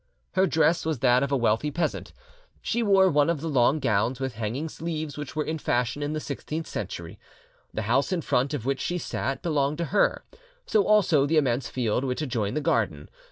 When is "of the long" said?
3.29-3.77